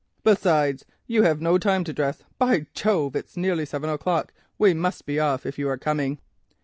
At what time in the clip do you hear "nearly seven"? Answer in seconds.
3.37-3.91